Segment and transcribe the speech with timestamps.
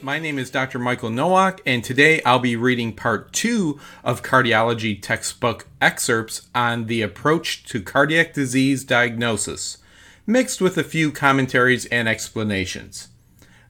[0.00, 0.78] My name is Dr.
[0.78, 7.02] Michael Nowak, and today I'll be reading part two of cardiology textbook excerpts on the
[7.02, 9.78] approach to cardiac disease diagnosis,
[10.24, 13.08] mixed with a few commentaries and explanations.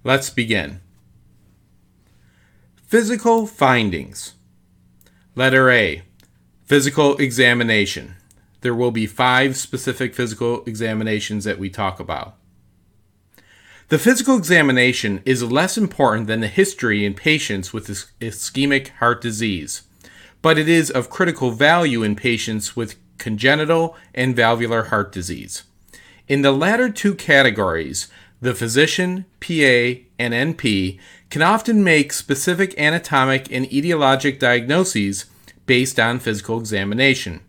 [0.04, 0.80] Let's begin.
[2.76, 4.34] Physical findings.
[5.34, 6.02] Letter A
[6.65, 8.16] Physical examination.
[8.60, 12.38] There will be five specific physical examinations that we talk about.
[13.88, 17.88] The physical examination is less important than the history in patients with
[18.20, 19.80] ischemic heart disease,
[20.42, 25.62] but it is of critical value in patients with congenital and valvular heart disease.
[26.29, 28.09] In the latter two categories,
[28.43, 30.98] the physician, PA, and NP
[31.30, 35.24] can often make specific anatomic and etiologic diagnoses
[35.65, 37.40] based on physical examination.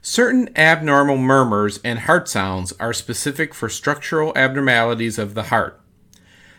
[0.00, 5.80] Certain abnormal murmurs and heart sounds are specific for structural abnormalities of the heart.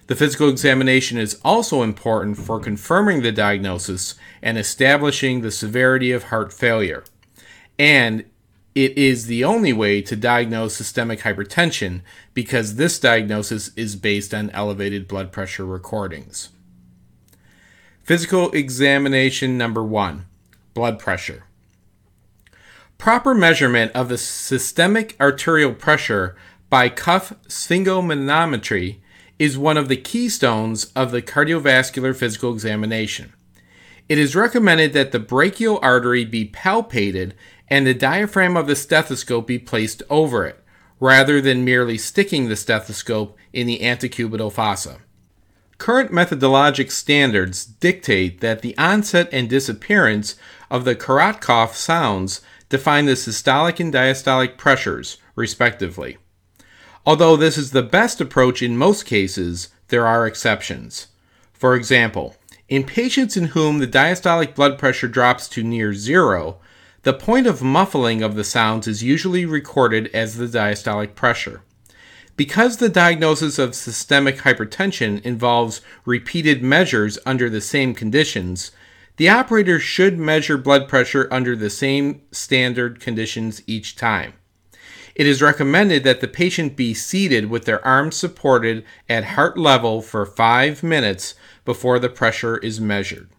[0.08, 6.23] The physical examination is also important for confirming the diagnosis and establishing the severity of
[6.23, 7.04] heart failure.
[7.78, 8.26] And
[8.76, 12.02] it is the only way to diagnose systemic hypertension
[12.34, 16.50] because this diagnosis is based on elevated blood pressure recordings.
[18.04, 20.26] Physical examination number one
[20.73, 21.44] blood pressure.
[23.00, 26.36] Proper measurement of the systemic arterial pressure
[26.69, 28.97] by cuff sphygmomanometry
[29.39, 33.31] is one of the keystones of the cardiovascular physical examination.
[34.09, 37.31] It is recommended that the brachial artery be palpated
[37.70, 40.61] and the diaphragm of the stethoscope be placed over it,
[41.00, 44.97] rather than merely sticking the stethoscope in the antecubital fossa.
[45.77, 50.36] Current methodologic standards dictate that the onset and disappearance
[50.70, 56.17] of the Korotkov sounds define the systolic and diastolic pressures, respectively.
[57.05, 61.08] Although this is the best approach in most cases, there are exceptions.
[61.54, 62.36] For example,
[62.67, 66.60] in patients in whom the diastolic blood pressure drops to near zero,
[67.04, 71.64] the point of muffling of the sounds is usually recorded as the diastolic pressure.
[72.36, 78.72] Because the diagnosis of systemic hypertension involves repeated measures under the same conditions,
[79.19, 84.31] the operator should measure blood pressure under the same standard conditions each time.
[85.13, 90.02] It is recommended that the patient be seated with their arms supported at heart level
[90.02, 91.35] for 5 minutes
[91.65, 93.30] before the pressure is measured.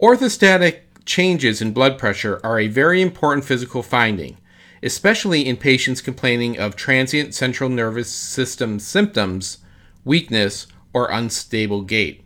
[0.00, 4.36] Orthostatic changes in blood pressure are a very important physical finding,
[4.84, 9.58] especially in patients complaining of transient central nervous system symptoms,
[10.04, 12.23] weakness, or unstable gait.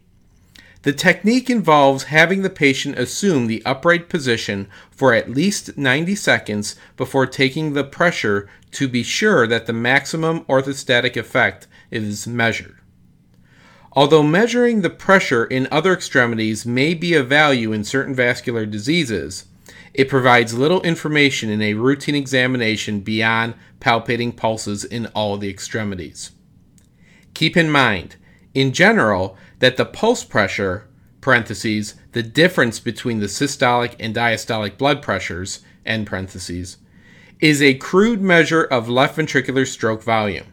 [0.83, 6.77] The technique involves having the patient assume the upright position for at least 90 seconds
[6.97, 12.77] before taking the pressure to be sure that the maximum orthostatic effect is measured.
[13.93, 19.47] Although measuring the pressure in other extremities may be of value in certain vascular diseases,
[19.95, 26.31] it provides little information in a routine examination beyond palpating pulses in all the extremities.
[27.35, 28.17] Keep in mind,
[28.55, 30.87] in general, that the pulse pressure,
[31.21, 36.77] parentheses, the difference between the systolic and diastolic blood pressures, end parentheses,
[37.41, 40.47] is a crude measure of left ventricular stroke volume.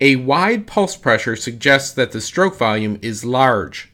[0.00, 3.92] A wide pulse pressure suggests that the stroke volume is large.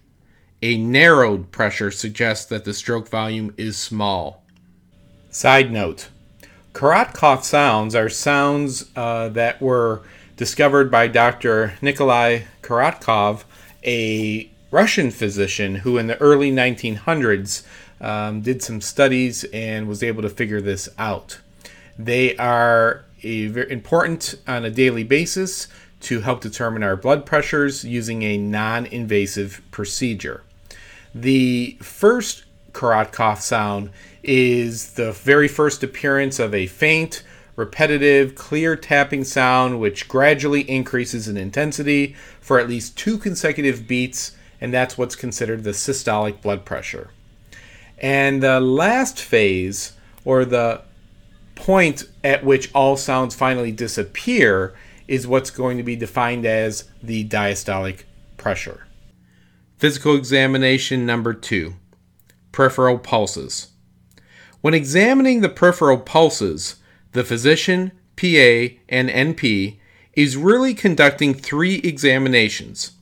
[0.61, 4.45] A narrowed pressure suggests that the stroke volume is small.
[5.31, 6.09] Side note
[6.73, 10.03] Korotkov sounds are sounds uh, that were
[10.37, 11.75] discovered by Dr.
[11.83, 13.45] Nikolai Korotkov
[13.85, 17.65] a Russian physician who, in the early 1900s,
[18.01, 21.39] um, did some studies and was able to figure this out.
[21.99, 25.69] They are a, important on a daily basis
[26.01, 30.43] to help determine our blood pressures using a non invasive procedure.
[31.15, 33.91] The first Korotkov sound
[34.23, 37.23] is the very first appearance of a faint,
[37.57, 44.37] repetitive, clear tapping sound which gradually increases in intensity for at least two consecutive beats,
[44.61, 47.11] and that's what's considered the systolic blood pressure.
[47.99, 49.93] And the last phase,
[50.25, 50.83] or the
[51.55, 54.75] point at which all sounds finally disappear,
[55.07, 58.05] is what's going to be defined as the diastolic
[58.37, 58.87] pressure.
[59.79, 61.75] Physical examination number two
[62.51, 63.69] peripheral pulses.
[64.61, 66.77] When examining the peripheral pulses,
[67.13, 69.77] the physician, PA, and NP
[70.15, 72.93] is really conducting three examinations.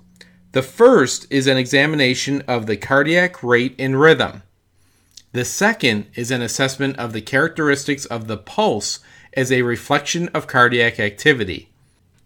[0.52, 4.42] The first is an examination of the cardiac rate and rhythm.
[5.32, 8.98] The second is an assessment of the characteristics of the pulse
[9.32, 11.68] as a reflection of cardiac activity.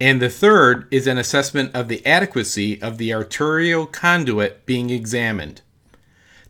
[0.01, 5.61] And the third is an assessment of the adequacy of the arterial conduit being examined.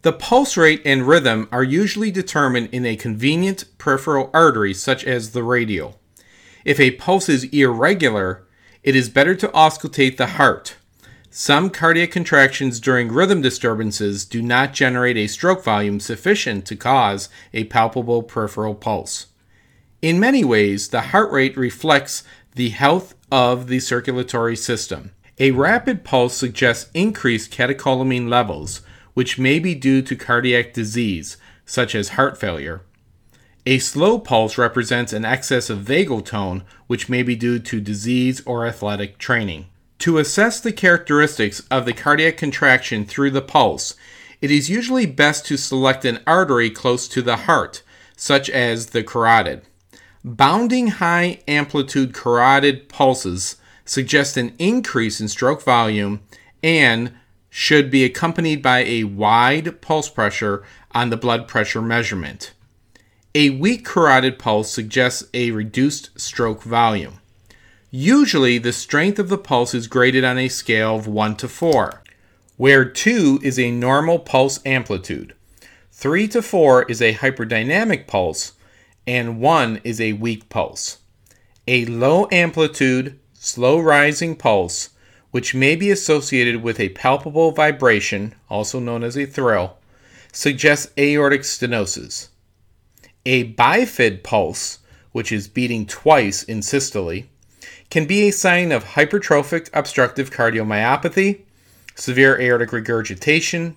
[0.05, 5.31] The pulse rate and rhythm are usually determined in a convenient peripheral artery, such as
[5.31, 5.99] the radial.
[6.63, 8.47] If a pulse is irregular,
[8.83, 10.77] it is better to auscultate the heart.
[11.31, 17.31] Some cardiac contractions during rhythm disturbances do not generate a stroke volume sufficient to cause
[17.55, 19.29] a palpable peripheral pulse.
[20.03, 22.25] In many ways, the heart rate reflects
[22.57, 25.13] the health of the circulatory system.
[25.39, 28.83] A rapid pulse suggests increased catecholamine levels,
[29.15, 32.83] which may be due to cardiac disease, such as heart failure.
[33.67, 38.43] A slow pulse represents an excess of vagal tone, which may be due to disease
[38.45, 39.67] or athletic training.
[40.01, 43.95] To assess the characteristics of the cardiac contraction through the pulse,
[44.43, 47.83] it is usually best to select an artery close to the heart,
[48.17, 49.63] such as the carotid.
[50.23, 53.57] Bounding high amplitude carotid pulses
[53.87, 56.21] suggest an increase in stroke volume
[56.63, 57.15] and
[57.57, 62.53] should be accompanied by a wide pulse pressure on the blood pressure measurement.
[63.33, 67.21] A weak carotid pulse suggests a reduced stroke volume.
[67.93, 72.03] Usually, the strength of the pulse is graded on a scale of 1 to 4,
[72.57, 75.33] where 2 is a normal pulse amplitude,
[75.93, 78.55] 3 to 4 is a hyperdynamic pulse,
[79.07, 80.99] and 1 is a weak pulse.
[81.69, 84.89] A low amplitude, slow rising pulse,
[85.35, 89.77] which may be associated with a palpable vibration, also known as a thrill,
[90.31, 92.29] suggests aortic stenosis.
[93.27, 94.79] A bifid pulse,
[95.11, 97.25] which is beating twice in systole,
[97.91, 101.41] can be a sign of hypertrophic obstructive cardiomyopathy,
[101.97, 103.77] severe aortic regurgitation,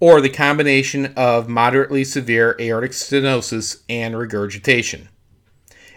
[0.00, 5.08] or the combination of moderately severe aortic stenosis and regurgitation.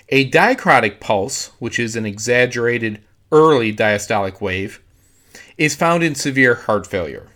[0.10, 3.02] A dicrotic pulse, which is an exaggerated
[3.32, 4.80] early diastolic wave,
[5.62, 7.28] is found in severe heart failure.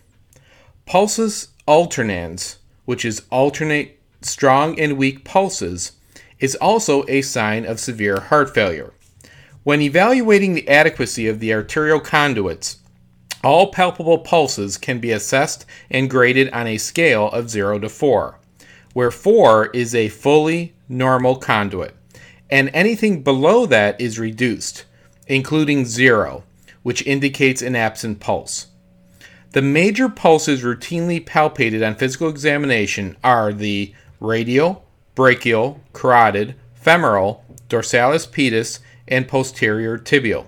[0.88, 2.56] Pulsus alternans,
[2.86, 5.92] which is alternate strong and weak pulses,
[6.40, 8.92] is also a sign of severe heart failure.
[9.64, 12.80] When evaluating the adequacy of the arterial conduits,
[13.44, 18.40] all palpable pulses can be assessed and graded on a scale of 0 to 4,
[18.94, 21.96] where 4 is a fully normal conduit,
[22.50, 24.86] and anything below that is reduced,
[25.28, 26.44] including 0,
[26.86, 28.68] which indicates an absent pulse.
[29.54, 34.86] The major pulses routinely palpated on physical examination are the radial,
[35.16, 40.46] brachial, carotid, femoral, dorsalis pedis, and posterior tibial.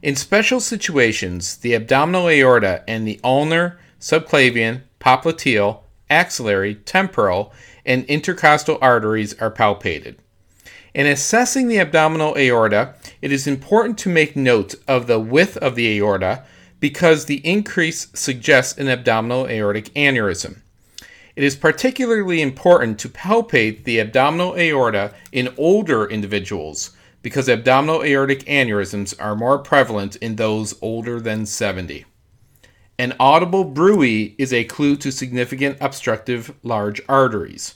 [0.00, 7.52] In special situations, the abdominal aorta and the ulnar, subclavian, popliteal, axillary, temporal,
[7.84, 10.16] and intercostal arteries are palpated.
[10.96, 15.74] In assessing the abdominal aorta, it is important to make note of the width of
[15.74, 16.42] the aorta
[16.80, 20.62] because the increase suggests an abdominal aortic aneurysm.
[21.36, 28.46] It is particularly important to palpate the abdominal aorta in older individuals because abdominal aortic
[28.46, 32.06] aneurysms are more prevalent in those older than 70.
[32.98, 37.74] An audible bruit is a clue to significant obstructive large arteries.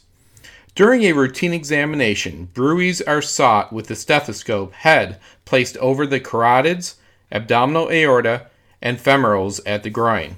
[0.75, 6.95] During a routine examination, bruits are sought with the stethoscope head placed over the carotids,
[7.33, 8.47] abdominal aorta,
[8.81, 10.37] and femorals at the groin.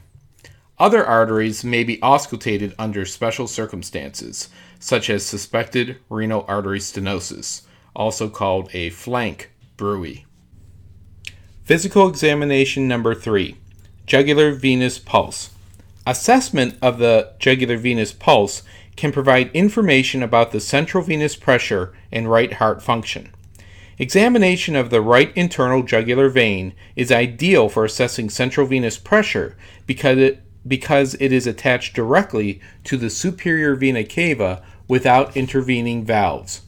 [0.79, 4.49] Other arteries may be auscultated under special circumstances,
[4.81, 7.63] such as suspected renal artery stenosis
[7.95, 10.21] also called a flank bruit.
[11.65, 13.57] Physical examination number three
[14.07, 15.51] jugular venous pulse.
[16.07, 18.63] Assessment of the jugular venous pulse
[18.97, 23.33] can provide information about the central venous pressure and right heart function.
[23.99, 29.57] Examination of the right internal jugular vein is ideal for assessing central venous pressure
[29.87, 36.63] because it, because it is attached directly to the superior vena cava without intervening valves.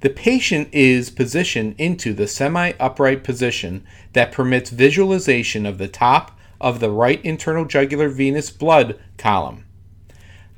[0.00, 6.38] The patient is positioned into the semi upright position that permits visualization of the top
[6.60, 9.64] of the right internal jugular venous blood column.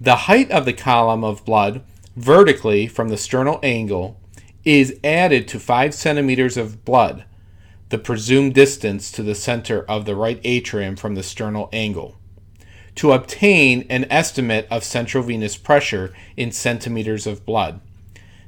[0.01, 1.83] The height of the column of blood
[2.15, 4.21] vertically from the sternal angle
[4.65, 7.25] is added to 5 centimeters of blood,
[7.89, 12.17] the presumed distance to the center of the right atrium from the sternal angle,
[12.95, 17.81] to obtain an estimate of central venous pressure in centimeters of blood.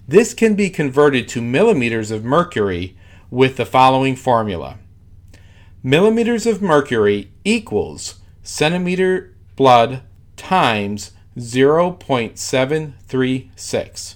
[0.07, 2.97] This can be converted to millimeters of mercury
[3.29, 4.79] with the following formula.
[5.83, 10.03] Millimeters of mercury equals centimeter blood
[10.37, 14.15] times 0.736.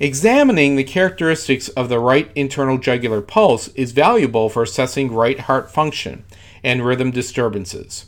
[0.00, 5.70] Examining the characteristics of the right internal jugular pulse is valuable for assessing right heart
[5.70, 6.24] function
[6.62, 8.06] and rhythm disturbances.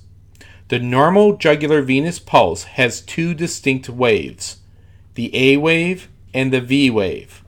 [0.68, 4.58] The normal jugular venous pulse has two distinct waves
[5.14, 7.44] the A wave and the V wave.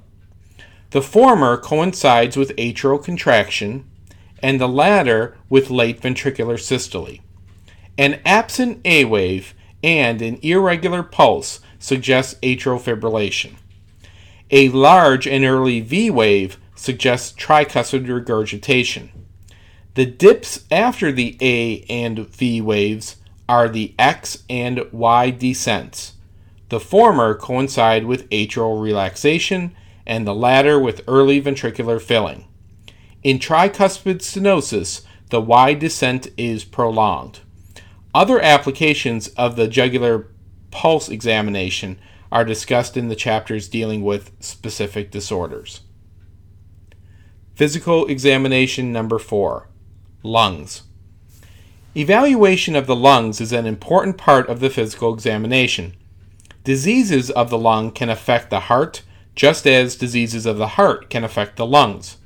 [0.90, 3.88] The former coincides with atrial contraction,
[4.42, 7.18] and the latter with late ventricular systole.
[7.96, 13.54] An absent A wave and an irregular pulse suggests atrial fibrillation.
[14.50, 19.10] A large and early V wave suggests tricuspid regurgitation.
[19.94, 23.16] The dips after the A and V waves
[23.48, 26.14] are the X and Y descents.
[26.70, 29.74] The former coincide with atrial relaxation
[30.06, 32.46] and the latter with early ventricular filling.
[33.22, 37.40] In tricuspid stenosis, the Y descent is prolonged.
[38.14, 40.28] Other applications of the jugular
[40.70, 41.98] pulse examination
[42.30, 45.80] are discussed in the chapters dealing with specific disorders.
[47.54, 49.68] Physical examination number four
[50.22, 50.82] lungs.
[51.94, 55.94] Evaluation of the lungs is an important part of the physical examination.
[56.64, 59.02] Diseases of the lung can affect the heart,
[59.34, 62.18] just as diseases of the heart can affect the lungs.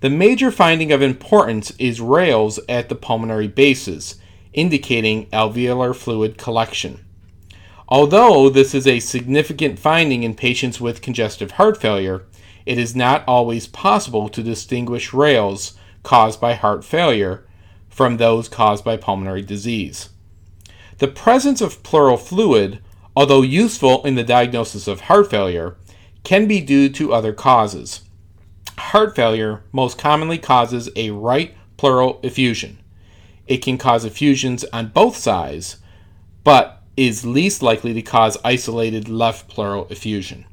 [0.00, 4.16] The major finding of importance is rales at the pulmonary bases,
[4.52, 7.04] indicating alveolar fluid collection.
[7.88, 12.24] Although this is a significant finding in patients with congestive heart failure,
[12.64, 17.44] it is not always possible to distinguish rales caused by heart failure
[17.88, 20.08] from those caused by pulmonary disease.
[20.98, 22.80] The presence of pleural fluid,
[23.14, 25.76] although useful in the diagnosis of heart failure,
[26.24, 28.02] can be due to other causes.
[28.78, 32.78] Heart failure most commonly causes a right pleural effusion.
[33.52, 35.76] It can cause effusions on both sides,
[36.42, 40.46] but is least likely to cause isolated left pleural effusion.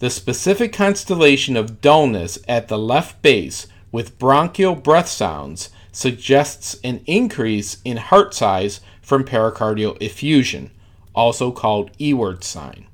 [0.00, 7.02] The specific constellation of dullness at the left base with bronchial breath sounds suggests an
[7.06, 10.72] increase in heart size from pericardial effusion,
[11.14, 12.88] also called Ewart sign,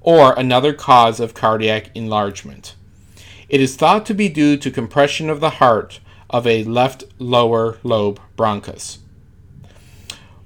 [0.00, 2.74] or another cause of cardiac enlargement.
[3.48, 6.00] It is thought to be due to compression of the heart
[6.30, 8.98] of a left lower lobe bronchus.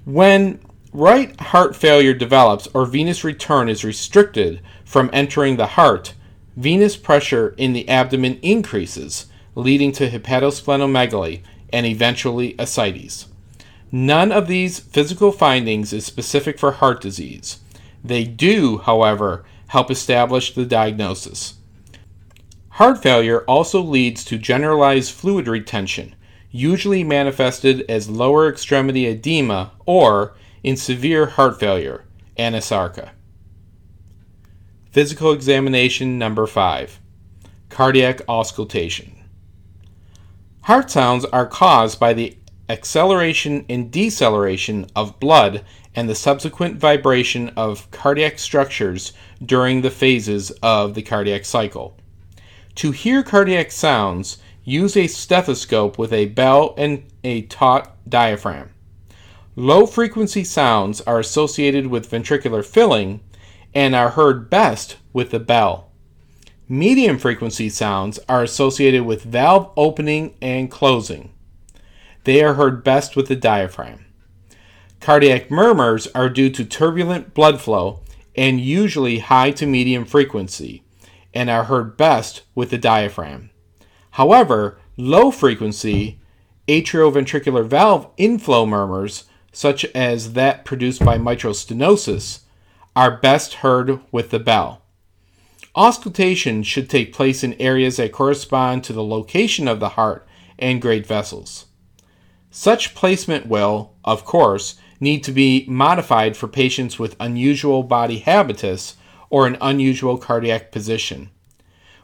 [0.03, 0.59] When
[0.91, 6.13] right heart failure develops or venous return is restricted from entering the heart,
[6.57, 13.27] venous pressure in the abdomen increases, leading to hepatosplenomegaly and eventually ascites.
[13.91, 17.59] None of these physical findings is specific for heart disease.
[18.03, 21.55] They do, however, help establish the diagnosis.
[22.75, 26.13] Heart failure also leads to generalized fluid retention,
[26.51, 32.03] usually manifested as lower extremity edema or, in severe heart failure,
[32.37, 33.11] anasarca.
[34.91, 36.99] Physical examination number 5
[37.69, 39.23] Cardiac auscultation.
[40.63, 45.63] Heart sounds are caused by the acceleration and deceleration of blood
[45.95, 51.97] and the subsequent vibration of cardiac structures during the phases of the cardiac cycle.
[52.75, 58.71] To hear cardiac sounds, use a stethoscope with a bell and a taut diaphragm.
[59.55, 63.21] Low frequency sounds are associated with ventricular filling
[63.73, 65.89] and are heard best with the bell.
[66.67, 71.31] Medium frequency sounds are associated with valve opening and closing.
[72.25, 74.03] They are heard best with the diaphragm.
[74.99, 78.01] Cardiac murmurs are due to turbulent blood flow
[78.35, 80.84] and usually high to medium frequency
[81.35, 83.49] and are heard best with the diaphragm.
[84.11, 86.19] However, low frequency
[86.67, 92.39] atrioventricular valve inflow murmurs, such as that produced by mitral stenosis,
[92.95, 94.81] are best heard with the bell.
[95.75, 100.25] Auscultation should take place in areas that correspond to the location of the heart
[100.57, 101.65] and great vessels.
[102.49, 108.95] Such placement will, of course, need to be modified for patients with unusual body habitus
[109.29, 111.29] or an unusual cardiac position.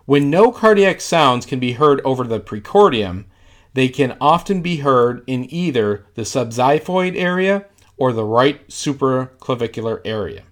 [0.06, 3.26] When no cardiac sounds can be heard over the precordium,
[3.74, 7.66] they can often be heard in either the subxiphoid area
[7.98, 10.44] or the right supraclavicular area.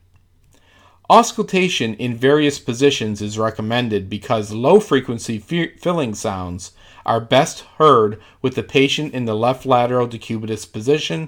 [1.10, 6.72] Auscultation in various positions is recommended because low frequency filling sounds
[7.04, 11.28] are best heard with the patient in the left lateral decubitus position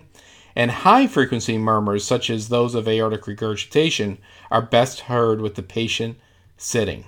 [0.56, 4.18] and high frequency murmurs, such as those of aortic regurgitation,
[4.50, 6.18] are best heard with the patient
[6.58, 7.06] sitting.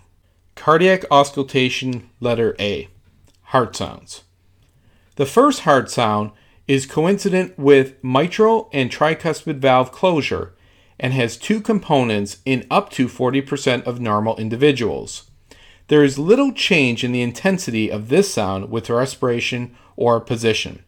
[0.56, 2.88] Cardiac auscultation, letter A.
[3.44, 4.24] Heart sounds.
[5.16, 6.32] The first heart sound
[6.68, 10.54] is coincident with mitral and tricuspid valve closure
[11.00, 15.30] and has two components in up to 40% of normal individuals.
[15.88, 20.84] There is little change in the intensity of this sound with respiration or position.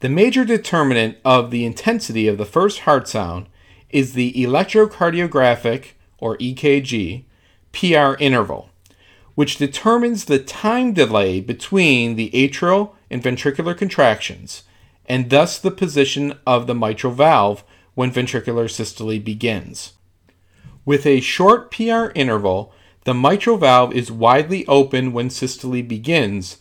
[0.00, 3.46] The major determinant of the intensity of the first heart sound
[3.90, 7.24] is the electrocardiographic, or EKG,
[7.72, 8.70] PR interval,
[9.34, 14.62] which determines the time delay between the atrial and ventricular contractions,
[15.06, 17.64] and thus the position of the mitral valve
[17.94, 19.94] when ventricular systole begins.
[20.84, 26.58] With a short PR interval, the mitral valve is widely open when systole begins,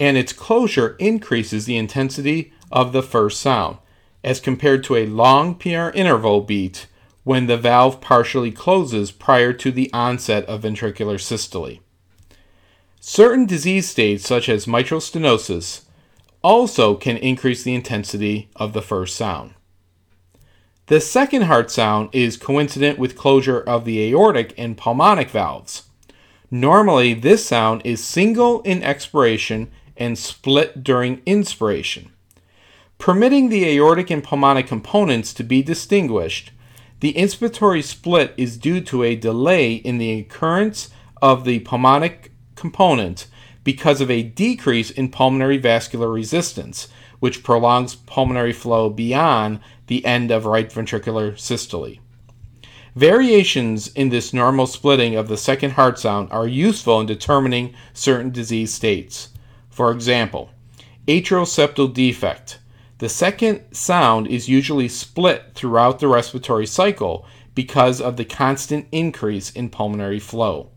[0.00, 3.78] and its closure increases the intensity of the first sound,
[4.24, 6.86] as compared to a long PR interval beat
[7.24, 11.78] when the valve partially closes prior to the onset of ventricular systole.
[13.00, 15.82] Certain disease states, such as mitral stenosis,
[16.42, 19.54] also can increase the intensity of the first sound.
[20.86, 25.84] The second heart sound is coincident with closure of the aortic and pulmonic valves.
[26.50, 32.11] Normally, this sound is single in expiration and split during inspiration.
[33.02, 36.52] Permitting the aortic and pulmonic components to be distinguished,
[37.00, 40.88] the inspiratory split is due to a delay in the occurrence
[41.20, 43.26] of the pulmonic component
[43.64, 46.86] because of a decrease in pulmonary vascular resistance,
[47.18, 51.96] which prolongs pulmonary flow beyond the end of right ventricular systole.
[52.94, 58.30] Variations in this normal splitting of the second heart sound are useful in determining certain
[58.30, 59.30] disease states.
[59.70, 60.50] For example,
[61.08, 62.60] atrial septal defect
[63.02, 69.50] the second sound is usually split throughout the respiratory cycle because of the constant increase
[69.50, 70.70] in pulmonary flow.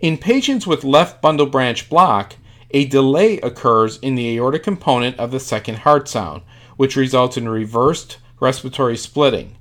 [0.00, 2.34] In patients with left bundle branch block,
[2.72, 6.42] a delay occurs in the aortic component of the second heart sound,
[6.76, 9.56] which results in reversed respiratory splitting,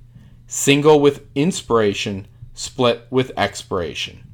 [0.48, 4.28] single with inspiration, split with expiration.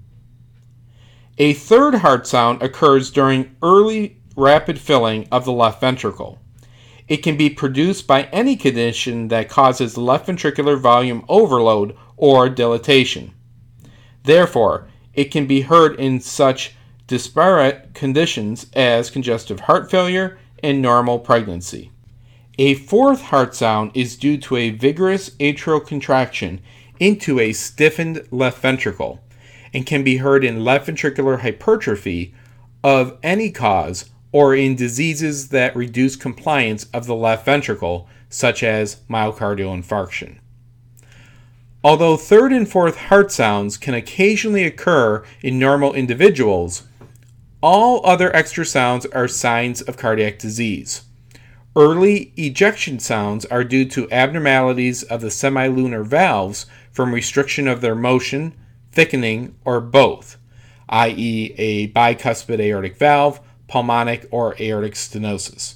[1.37, 6.39] A third heart sound occurs during early rapid filling of the left ventricle.
[7.07, 13.33] It can be produced by any condition that causes left ventricular volume overload or dilatation.
[14.23, 16.75] Therefore, it can be heard in such
[17.07, 21.91] disparate conditions as congestive heart failure and normal pregnancy.
[22.57, 26.61] A fourth heart sound is due to a vigorous atrial contraction
[26.99, 29.21] into a stiffened left ventricle
[29.73, 32.33] and can be heard in left ventricular hypertrophy
[32.83, 38.97] of any cause or in diseases that reduce compliance of the left ventricle, such as
[39.09, 40.35] myocardial infarction.
[41.81, 46.83] Although third and fourth heart sounds can occasionally occur in normal individuals,
[47.63, 51.03] all other extra sounds are signs of cardiac disease.
[51.73, 57.95] Early ejection sounds are due to abnormalities of the semilunar valves from restriction of their
[57.95, 58.53] motion,
[58.91, 60.35] thickening, or both,
[60.89, 65.75] i.e., a bicuspid aortic valve, pulmonic, or aortic stenosis.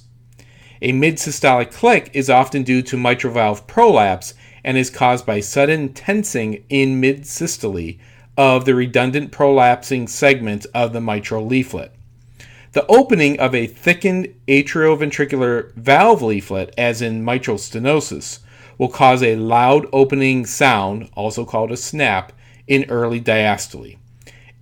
[0.82, 5.92] A mid-systolic click is often due to mitral valve prolapse and is caused by sudden
[5.92, 7.94] tensing in mid-systole
[8.36, 11.92] of the redundant prolapsing segment of the mitral leaflet.
[12.72, 18.38] The opening of a thickened atrioventricular valve leaflet, as in mitral stenosis,
[18.78, 22.32] will cause a loud opening sound, also called a snap,
[22.66, 23.98] in early diastole.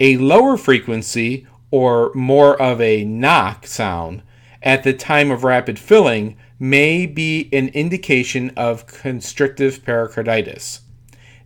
[0.00, 4.22] A lower frequency or more of a knock sound
[4.62, 10.80] at the time of rapid filling may be an indication of constrictive pericarditis.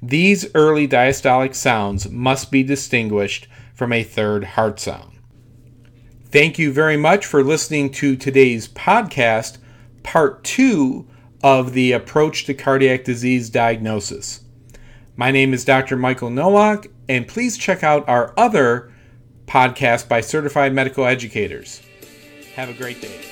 [0.01, 5.19] These early diastolic sounds must be distinguished from a third heart sound.
[6.31, 9.59] Thank you very much for listening to today's podcast,
[10.03, 11.07] part two
[11.43, 14.41] of the approach to cardiac disease diagnosis.
[15.15, 15.97] My name is Dr.
[15.97, 18.92] Michael Nowak, and please check out our other
[19.53, 21.83] podcast by certified medical educators.
[22.55, 23.32] Have a great day.